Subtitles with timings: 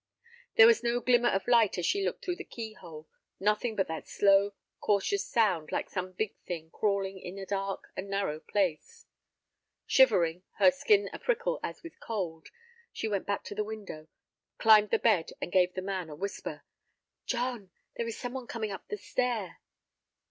[0.55, 3.07] There was no glimmer of light as she looked through the key hole,
[3.39, 8.09] nothing but that slow, cautious sound like some big thing crawling in a dark and
[8.09, 9.05] narrow place.
[9.85, 12.49] Shivering, her skin a prickle as with cold,
[12.91, 14.07] she went back to the window,
[14.57, 16.63] climbed the bed, and gave the man a whisper.
[17.27, 19.59] "John, there is some one coming up the stair."